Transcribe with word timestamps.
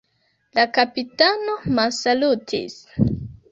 La 0.59 0.63
kapitano 0.77 1.59
mansalutis. 1.81 2.83